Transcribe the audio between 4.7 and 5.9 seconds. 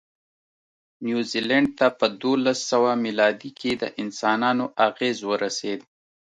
اغېز ورسېد.